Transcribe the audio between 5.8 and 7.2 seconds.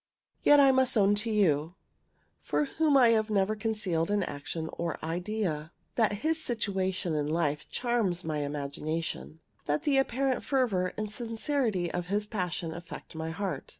that his situation